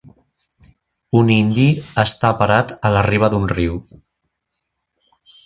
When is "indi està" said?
1.35-2.31